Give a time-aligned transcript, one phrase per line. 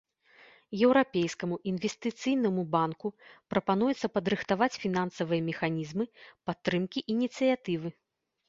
[0.85, 3.07] Еўрапейскаму інвестыцыйнаму банку
[3.55, 6.05] прапануецца падрыхтаваць фінансавыя механізмы
[6.49, 7.89] падтрымкі ініцыятывы.